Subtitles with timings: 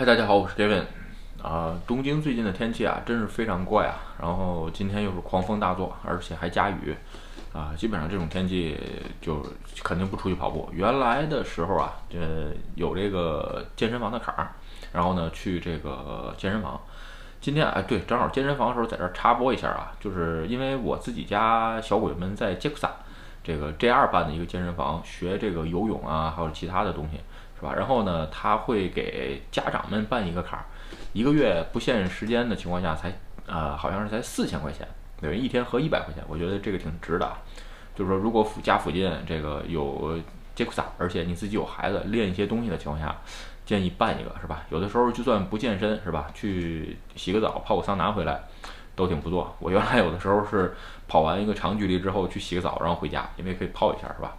[0.00, 0.82] 嗨，大家好，我是 Kevin。
[1.42, 4.00] 啊，东京最近的天气啊，真是非常怪啊。
[4.18, 6.96] 然后今天又是狂风大作，而且还加雨。
[7.52, 8.78] 啊，基本上这种天气
[9.20, 9.44] 就
[9.82, 10.70] 肯定不出去跑步。
[10.72, 14.50] 原来的时候啊，呃，有这个健身房的卡，
[14.90, 16.80] 然后呢去这个健身房。
[17.42, 22.90] 今天哎，对，正好健身房的时候在这插播一下啊，就是因为我自己家小鬼们在杰克萨
[23.44, 27.20] 这个 J 二办的一个健身房学这个游泳啊，还有其他的东西，
[27.60, 27.74] 是吧？
[27.76, 30.64] 然后呢，他会给家长们办一个卡，
[31.12, 33.12] 一个月不限时间的情况下才
[33.46, 34.88] 呃，好像是才四千块钱。
[35.20, 37.30] 等于一天合一百块钱，我觉得这个挺值的。
[37.94, 40.18] 就是说，如果附家附近这个有
[40.54, 43.14] 杰克萨，而且你自己有孩子练一些东西的情况下，
[43.66, 44.64] 建议办一个，是吧？
[44.70, 46.30] 有的时候就算不健身，是吧？
[46.32, 48.40] 去洗个澡、泡个桑拿回来，
[48.96, 49.54] 都挺不错。
[49.58, 50.74] 我原来有的时候是
[51.06, 54.38] 跑完一个长距离之后去洗个澡，然后回家，因为可以泡一下，是吧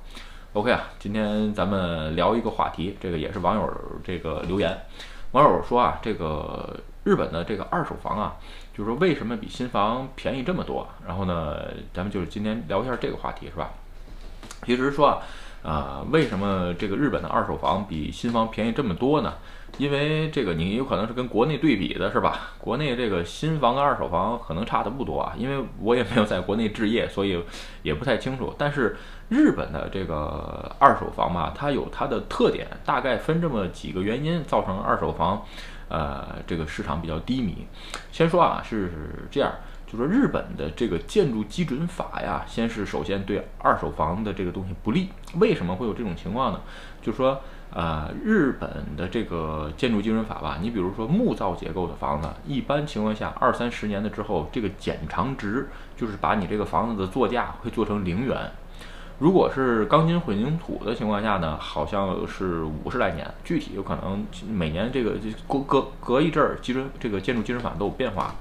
[0.54, 3.74] ？OK 啊，今天咱们聊一个话题，这个也是网友
[4.04, 4.78] 这个留言，
[5.32, 8.36] 网友说啊，这个日本的这个二手房啊。
[8.74, 10.88] 就是说，为什么比新房便宜这么多？
[11.06, 11.58] 然后呢，
[11.94, 13.70] 咱们就是今天聊一下这个话题，是吧？
[14.66, 15.22] 其实说啊，
[15.64, 19.34] 啊，为什么这个日本的二手房比新房便宜这么多呢？
[19.78, 22.52] 因为这个你有可能是跟国内对比的，是吧？
[22.58, 27.42] 国内这个新房跟二手房可能差的不多啊，因为我也没有在国内置业，所以
[27.84, 28.54] 也不太清楚。
[28.58, 28.98] 但是
[29.30, 35.44] 日本的这个二手房吧，它有它的特点，大概分这么几个原因造成二手房。
[35.88, 37.68] 呃，这个市场比较低迷。
[38.14, 38.90] 先说啊，是
[39.30, 39.52] 这样，
[39.92, 45.10] 就说日本的这个建筑基准法呀，先是首先对二手房的这个东西不利。
[45.36, 46.62] 为什么会有这种情况呢？
[47.02, 47.42] 就说
[47.74, 58.50] 呃，日本的这个建筑基准法吧，你比如说木造结构的房子，一般情况下二三十年的之后，这个减长值就是把你这个房子的座价会做成零元。
[59.20, 65.16] 如果是钢筋混凝土的情况下呢，好像是五十来年，具体有可能每年这个
[65.48, 68.34] 隔隔隔一阵儿，基准这个建筑基准法都有变化，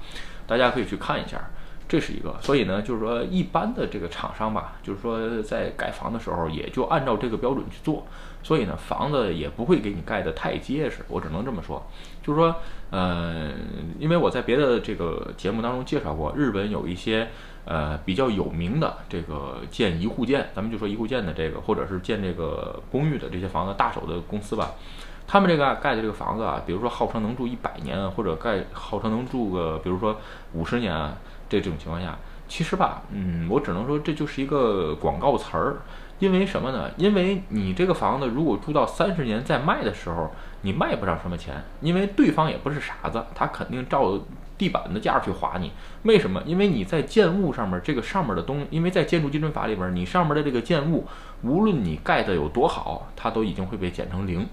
[0.51, 1.39] 大家可以去看一下，
[1.87, 2.35] 这是一个。
[2.41, 8.05] 所以呢，就是说一般的这个厂商吧，就是说在盖房的时候也就按照这个标准去做，
[8.43, 11.81] 所以呢，房子也不会给你盖得太结实，我只能这么说。
[12.21, 12.53] 就是说，
[12.89, 13.53] 呃，
[13.97, 17.29] 因为我在别的这个节目当中介绍过，日本有一些。
[17.63, 24.71] 呃，比较有名的这个建一户建，咱们就说一户建的这个，或者是建这个公寓的这些房子大手的公司吧，
[25.27, 30.15] 他们这个盖的这个房子啊，比如说号称能住一百年，或者盖号称能住个，比如说
[30.53, 30.93] 五十年，
[31.47, 32.17] 这种情况下，
[32.47, 35.77] 其实吧，嗯，我只能说这就是一个广告词儿，
[36.19, 36.91] 因为什么呢？
[36.97, 44.19] 因为你这个房子如果住到三十年再卖的时候，你卖不上什么钱，因为对方也不是傻子，他肯定照。
[44.57, 45.71] 地板的价去划你，
[46.03, 46.39] 为什么？
[46.45, 51.07] 因为你在建物上面这个上面的东，因为在建筑基准法里边，你上面的这个建物，
[51.41, 54.47] 无论你盖的有多好，它都已经会被减成零。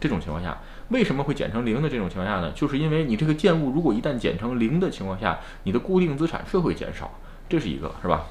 [0.00, 2.52] 这种情况下，为什么会减成零的这种情况下呢？
[2.54, 7.10] 就是因为你这个建物如果一旦减成零的情况下，你的固定资产税会减少，
[7.48, 8.26] 这是一个，是吧？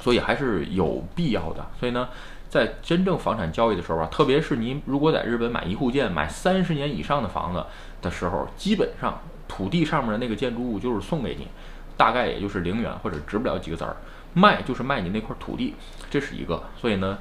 [0.00, 1.66] 所以还是有必要的。
[1.78, 2.08] 所以呢，
[2.48, 7.64] 在真正房产交易的时候啊，特别是你如果在日本买一户建，买三十年以上的房子
[8.00, 9.20] 的时候，基本上。
[9.48, 11.46] 土地上面的那个建筑物就是送给你，
[11.96, 13.96] 大概也就是零元或者值不了几个子儿，
[14.34, 15.72] 卖就是卖你那块土地，
[16.10, 17.16] 这是一个，所以呢，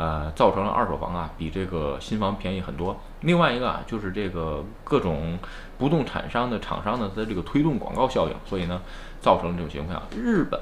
[0.00, 2.98] 呃，造成了二手房啊比这个新房便宜很多。
[3.20, 5.38] 另外一个啊就是这个各种
[5.76, 8.80] 不动产商的厂商呢在这个推动广告效应，所以呢
[9.20, 10.02] 造成了这种情况。
[10.16, 10.58] 日本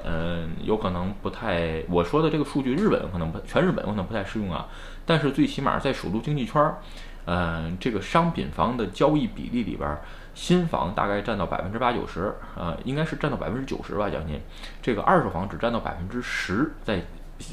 [0.61, 4.67] 有可能不太，我说的这个数据日本可能不全日本可能不太适用啊，
[5.05, 6.79] 但是最起码在首都经济圈儿，
[7.23, 9.97] 嗯，这个商品房的交易比例里边。
[10.35, 14.39] 新房大概占到百分之八九十，呃，应该是占到百分之九十吧，将近。
[14.81, 17.01] 这个二手房只占到百分之十，在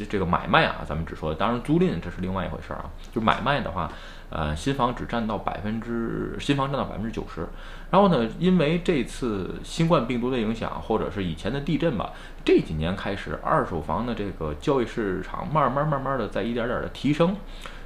[0.08, 2.90] 这个买卖啊，咱们只说，当然租赁这是另外一回事儿啊。
[3.12, 3.90] 就买卖的话，
[4.30, 7.46] 呃，新房只占到百分之，新房占到百分之九十。
[7.90, 12.12] 然后呢，因为这次新冠病毒的影响，或者是以前的地震吧，
[12.44, 17.36] 这几年开始，二手房的这个交易市场慢慢慢慢的在一点点的提升。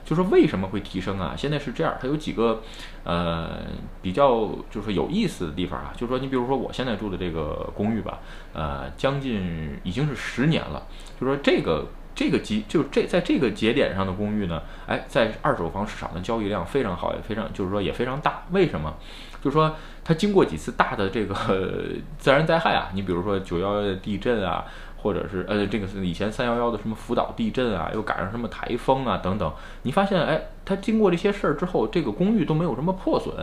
[0.05, 1.35] 就说为什么会提升啊？
[1.37, 2.61] 现在是这样，它有几个，
[3.05, 3.59] 呃，
[4.03, 5.93] 比较就是有意思的地方啊。
[5.97, 8.19] 就是说，你比如说我现在住的这个公寓吧，
[8.53, 10.83] 呃，将近已经是十年了。
[11.21, 18.43] 就说这个这个级，就这在这个节点上的公寓呢，哎，在二手房市场的交易量非常好，也非常就是说也非常大。
[18.51, 18.95] 为什么？
[19.43, 19.75] 就是说
[20.05, 21.35] 它经过几次大的这个
[22.19, 24.65] 自然灾害啊，你比如说九幺幺的地震啊。
[25.03, 29.53] 或者是呃，这个是以前三幺幺的什么福岛地震啊，又赶上什么台风啊等等，
[29.83, 33.35] 你发现哎，它经过这些事儿之后，这个公寓都没有什么破损，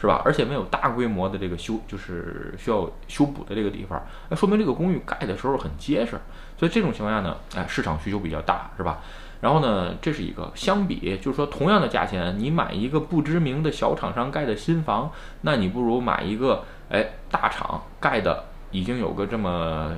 [0.00, 0.22] 是吧？
[0.24, 6.18] 而且没有大规模的这个修，就是需要修补的这个地方，那说明这个公寓盖的时候很结实。
[6.58, 9.00] 所以这种情况下呢，哎，市场需求比较大，是吧？
[9.40, 15.10] 然后呢，这是一个相比，就是说同样的价钱，你买一个不知名的小厂商盖的新房，
[15.40, 19.90] 那你不如买一个哎大厂盖的，已经有个这么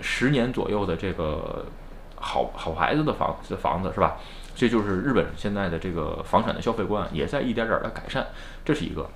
[0.00, 1.66] 十年左右的这个
[2.16, 4.16] 好好孩子的房子房子是吧？
[4.54, 8.26] 这就是日本现在的这个房产的消费观也在一点点的改善，
[8.64, 9.08] 这是一个。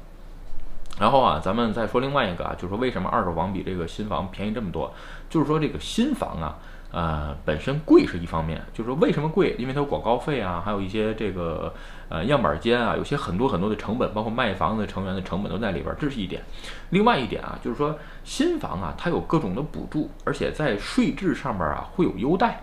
[1.00, 4.94] 然后啊，咱们再说另外一个啊，就是说为什么二手房比这个新房便宜这么多？
[5.28, 6.58] 就是说这个新房啊，
[6.92, 9.56] 呃，本身贵是一方面，就是说为什么贵？
[9.58, 11.72] 因为它有广告费啊，还有一些这个
[12.10, 16.42] 呃样板间啊，有些很多很多的成本，包括卖房子成员的成本都在里边，这是一点。
[16.90, 22.62] 另外一点啊，就是说新房啊，它有各种的补助，而且在税制上面啊会有优待。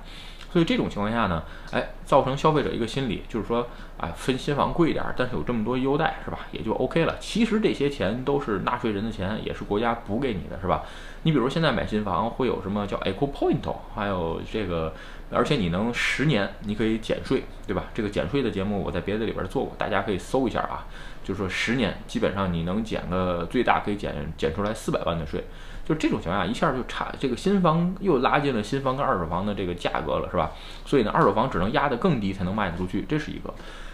[0.51, 3.67] 所以这种情况下呢，哎，造成消费者一个心理，就是说，
[3.97, 6.39] 哎，分新房贵一点，但是有这么多优待，是吧？
[6.51, 7.15] 也就 OK 了。
[7.19, 10.83] 其实这些钱都是纳税人的钱，也是国家补给你的，是吧？
[11.23, 14.93] 你比如现在买新房会有什么叫 Eco Point，还有这个，
[15.31, 17.85] 而且你能十年你可以减税，对吧？
[17.93, 20.87] 这个减税的节目我在别的里边做过，大家可以搜一下啊。
[21.29, 25.43] 就是说十年基本上你能减个最大可以减减出来四百万的税。
[25.85, 30.51] 就这种情况下，一下就差这个新房又拉近了新房跟二手房的这个价格了，是吧？
[30.87, 33.53] 所以呢，二手房只能压得更低才能卖得出去，这是一个。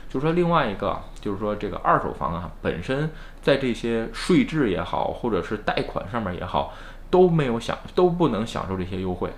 [0.10, 3.10] 就是说另外一个，就是说这个二手房啊，本身
[3.42, 6.74] 在这些税制也好，或者是贷款上面也好，
[7.10, 9.30] 都没有享都不能享受这些优惠。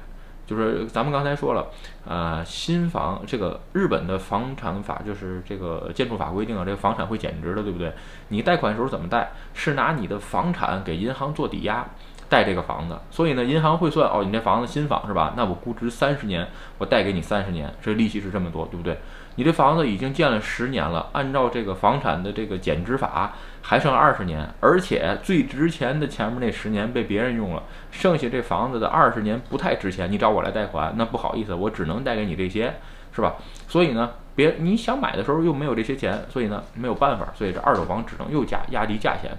[0.47, 1.67] 就是咱们刚才说了，
[2.07, 7.93] 呃，新房这个日本的房产法就是这个建筑法规定啊，这个房产会减值的，对不对？
[8.29, 9.29] 你贷款时候怎么贷？
[9.53, 11.85] 是拿你的房产给银行做抵押。
[12.29, 15.33] 贷这个房子，所以呢，银行会算哦，你这房子新房是吧？
[15.37, 16.45] 那我估值三十年，
[16.77, 18.99] 我贷给你三十年，这利息是这么多，对不对？
[19.35, 23.33] 你这房子已经建了十年了，按照这个房产的这个减值法，
[23.69, 27.61] 还剩二十年，而且最值钱的前面那十年被别人用了，
[27.91, 32.75] 剩下这房子的二十年不太值钱，你找我来贷款，那不好意思，我只能贷给你这些，
[33.13, 33.35] 是吧？
[33.67, 39.31] 所以呢，别你想买的时候又没有这些钱，所以呢没有办法，所以这二手房只能又加压低价钱，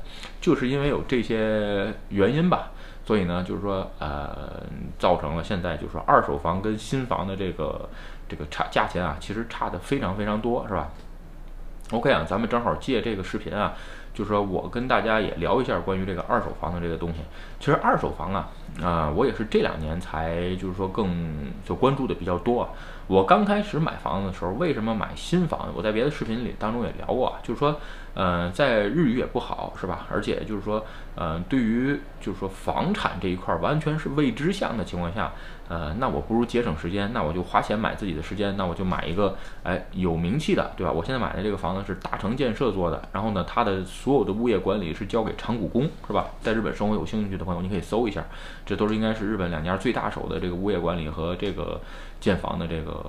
[0.43, 2.73] 就是因为有这些原因吧。
[3.07, 4.63] 所以呢，就是说，呃，
[4.99, 7.89] 造成了现在就是说，二手房跟新房的这个
[8.29, 10.91] 这个差价钱啊，其实差的非常非常多，是吧
[11.91, 13.73] ？OK 啊，咱们正好借这个视频啊，
[14.19, 17.21] 就是说我跟大家也聊一下关于这个二手房的这个东西。
[17.61, 18.49] 其实二手房啊，
[18.83, 22.69] 啊，我也是这两年才就是说更就关注的比较多。
[23.07, 25.69] 我刚开始买房子的时候，为什么买新房？
[25.73, 27.79] 我在别的视频里当中也聊过，就是说。
[28.21, 30.05] 嗯，在日语也不好，是吧？
[30.11, 35.31] 而且就是说，嗯，对于就是说房产这一块完全是未知项的情况下，
[35.69, 40.91] 呃，那我不如节省时间，那我就花钱买自己的时间，那我就买一个哎有名气的，对吧？
[40.91, 46.31] 我现在买的这个房子是大成建设做的，然后呢，它的所有的物业管理是交给长谷宫，是吧？
[46.41, 48.25] 在日本生活有兴趣的朋友，你可以搜一下，
[48.65, 51.79] 这都是应该是日本两家最大手的这个物业管理和这个
[52.19, 53.05] 建房的这个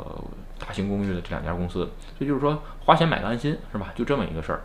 [0.60, 3.94] 大型公寓的这两家公司，这就是说花钱买个安心，是吧？
[3.96, 4.60] 就这么一个事儿。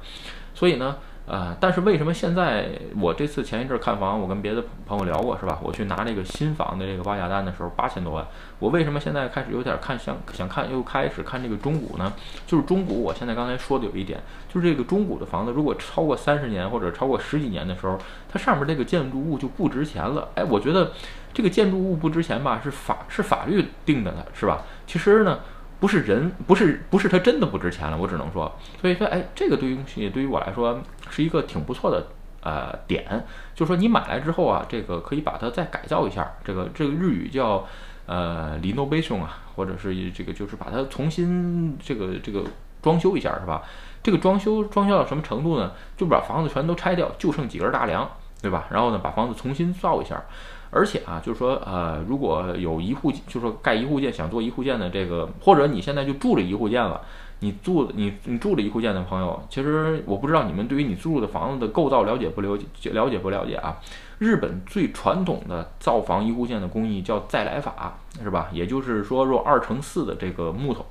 [0.55, 0.97] 所以呢，
[1.27, 2.69] 呃，但是为什么现在
[3.01, 5.59] 我这次前一阵看房，我跟别的朋友聊过，是吧？
[5.63, 8.27] 我去拿这个新房的这个报价单的时候，八千多万。
[8.59, 12.13] 我为什么现在开始有点看想想看，又开始看这个中古呢？
[12.47, 14.21] 就是中古，我现在刚才说的有一点，
[14.53, 17.99] 就是这个中古的房子，如果超过三十年或者超过十几年的时候，
[18.31, 20.29] 它上面这个建筑物就不值钱了。
[20.35, 20.93] 哎，我觉得
[21.33, 24.63] 这个建筑物不值钱吧，是法是法律定的，呢是吧？
[24.87, 25.39] 其实呢。
[25.85, 28.51] 不是人，不是不是它真的不值钱了，我只能说，
[28.81, 32.07] 所以说，哎，这个对于对于我来说是一个挺不错的
[32.41, 33.23] 呃点，
[33.55, 37.67] 就是说你买来之后啊，这个可以把它再改造一下，这个这个日语叫
[38.07, 42.43] 呃 renovation 啊，或者是这个就是把它重新这个这个
[42.81, 43.63] 装修一下，是吧？
[44.03, 45.73] 这个装修装修到什么程度呢？
[45.99, 48.11] 就把房子全都拆掉，就剩几根大梁，
[48.45, 48.67] 对吧？
[48.71, 50.23] 然后呢，把房子重新造一下。
[50.71, 57.01] 而且啊，就是说，呃，如果有一户，就是说盖一户建，想做一户建的这个，或者你现在就住了一户建了，
[57.39, 63.77] 你住你你住了一户建的朋友，其实我不知道你们对于你住的房子的构造了解不了解，了解不了解啊？
[64.19, 68.49] 日本最传统的造房一户建的工艺叫再来法，是吧？
[68.53, 70.85] 也就是说，用二乘四的这个木头，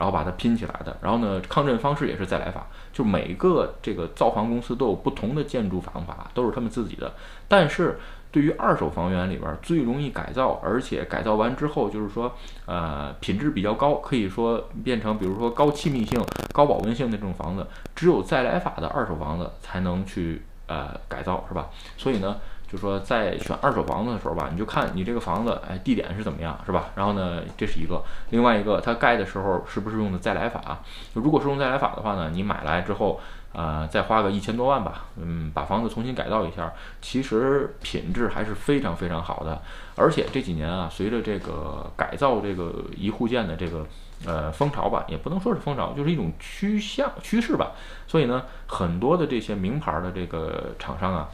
[0.00, 0.96] 然后把它拼起来的。
[1.00, 7.12] 然后呢，抗震方式也是再来法，就每个这个造房公司都有不同的建筑方法，都是他们自己的，
[7.46, 8.00] 但是。
[8.32, 12.32] 对于二手房源里边最容易改造，而且改造完之后就是说，
[12.64, 21.70] 呃，品质比较高，可以说变成比如说高气密性、高保温性的这种房子，只有再来法的二手房子才能去呃改造，是吧？
[21.96, 22.36] 所以呢，
[22.70, 26.90] 就说在选二手房子的时候吧，你就看你这个房子，哎，地点是怎么样，是吧？
[26.94, 30.78] 然后呢，这是一个，另外一个，它盖的时候是不是用的再来法？
[31.14, 33.20] 如果是用再来法的话呢，你买来之后。
[33.52, 36.72] 呃，再花个一千多万吧，嗯，把房子重新改造一下，
[37.02, 39.60] 其实品质还是非常非常好的。
[39.96, 43.84] 而且这几年啊，随着这个改造这个一户建的这个
[44.24, 47.72] 呃风潮吧，也不能说是风潮，就是一种趋向趋势吧。
[48.06, 51.28] 所以呢，很多的这些名牌的这个厂商啊，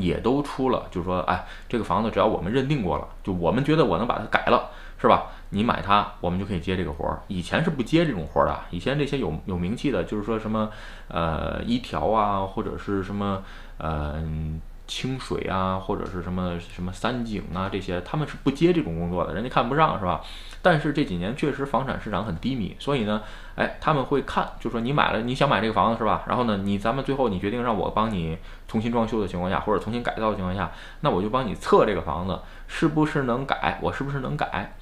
[0.00, 4.70] 也都出了，就是说，哎，这个房子只要我们认定过了，就我们觉得我能把它改了。
[5.00, 5.28] 是吧？
[5.50, 7.22] 你买它，我们就可以接这个活儿。
[7.28, 8.60] 以前是不接这种活儿的。
[8.70, 10.68] 以前这些有有名气的，就是说什么，
[11.06, 13.40] 呃，一条啊，或者是什么，
[13.78, 20.20] 嗯，清水啊，或者是什么什么三井啊，这些他们是不接这种工作的，人家看不上，是吧？
[20.60, 23.22] 但是这几年确实房产市场很低迷，所以呢，
[23.54, 26.24] 哎，他们会看，就说你买了，你想买这个房子是吧？
[26.26, 34.74] 然后呢，你咱们最后你决定让我帮你重新装修的情况下，或者重新改造的情况下，那我就帮你测这个房子是不是能改，我是不是能改？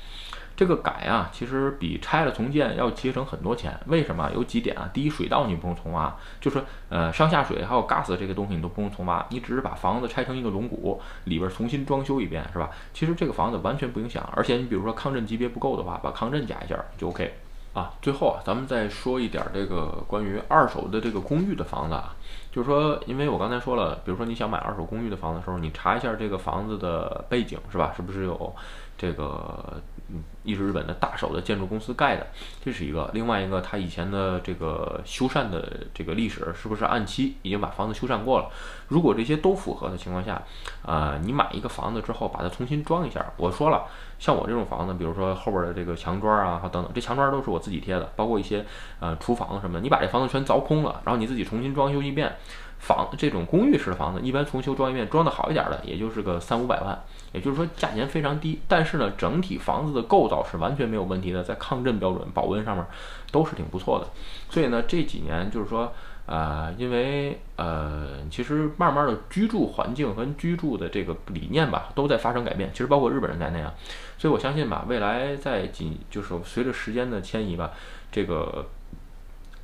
[0.56, 3.78] 这个改啊，其实比拆了重建要节省很多钱。
[3.86, 4.30] 为什么？
[4.34, 4.88] 有几点啊。
[4.92, 12.70] 第一，水道你不用重挖，就是呃上下水还有 gas 这个东西你都不用重挖，你只是把房子拆成一个龙骨，里边重新装修一遍，是吧？
[12.94, 14.26] 其实这个房子完全不影响。
[14.34, 17.34] 而且你比如说抗震级别不够的话，把抗震加一下就 OK
[17.74, 17.92] 啊。
[18.00, 22.16] 最后啊，咱们再说一点这个关于二手的这个公寓的房子啊，
[22.50, 27.92] 就是说，因为我刚才说了，比如说你想买二手公寓的房子的时候，你查一下这个房子的背景，是吧？
[27.94, 28.54] 是不是有
[28.96, 29.80] 这个？
[30.08, 32.24] 嗯，一是日本的大手的建筑公司盖的，
[32.64, 38.48] 这是一个；另外一个，它以前的这个修缮的这个历史是不是按期已经把房子修缮过了？
[38.86, 40.40] 如果这些都符合的情况下，
[40.84, 43.32] 呃，你买一个房子之后把它重新装一下。
[43.36, 43.82] 我说了，
[44.20, 48.64] 像我这种房子，比如说后边的这个墙砖啊，等等，这墙砖都是我自己贴的，包括一些
[49.00, 52.36] 呃厨房什么的，你把这房子全凿空了，然后你自己重新装修一遍。
[52.78, 56.96] 房这种公寓式的房子，一般重修装一遍，装的好一点的，也就是个三五百万，
[57.32, 58.60] 也就是说价钱非常低。
[58.68, 62.86] 但是呢，整体房子的构造是完全没有问题的，在抗震标准、保温上面
[63.32, 64.06] 都是挺不错的。
[64.50, 65.92] 所以呢，这几年就是说，
[66.26, 72.70] 呃，因为呃，其实慢慢的居住环境和居住的这个理念吧，都在发生改变。
[72.72, 73.74] 其实包括日本人在内啊，
[74.18, 77.72] 所以我相信吧，未来在几就是随着时间的迁移吧，
[78.12, 78.66] 这个。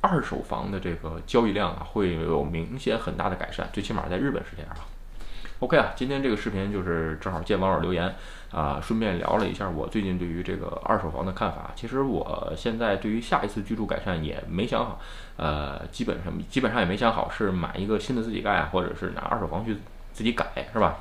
[0.03, 4.81] 二手房的这个交易量啊，会有明显很大的改善，最起码在日本是这样吧。
[5.59, 8.13] OK 啊，今天这个视频就是正好见网友留言
[8.51, 11.71] 啊，顺便聊了一下我最近对于这个二手房的看法。
[11.73, 14.99] 其实我现在对于下一次居住改善也没想好，
[15.37, 19.77] 呃，基本上基本上也没想好是买一个新的自己盖啊，或者是拿二手房去
[20.11, 20.97] 自己改，是吧？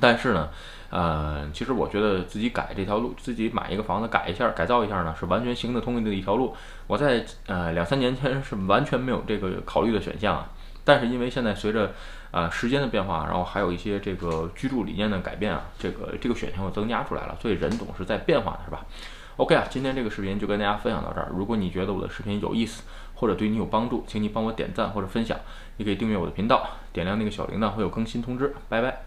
[0.00, 0.48] 但是呢。
[0.88, 6.54] 呃，其实我觉得自己改这条路，自己买一个房子改一下、改造一下呢，是完全行得通的一条路。
[6.86, 10.48] 我在呃两三年前 是完全没有这个考虑的选项啊。
[10.84, 11.92] 但是因为现在随着
[12.30, 17.36] 呃时间的变化，然后还有一些这个居住理念的改变啊，这个这个选项又增加出来了。
[17.42, 18.86] 所以人总是在变化的，是吧
[19.38, 21.28] ？OK 啊，今天这个视频就跟大家分享到这儿。
[21.34, 22.84] 如果你觉得我的视频有意思，
[23.16, 25.36] 或者对你有帮助，请你帮我点赞或者分享。
[25.78, 28.54] 你可以订阅我的频道，点亮那个小铃铛，会有更新通知。
[28.68, 29.05] 拜拜。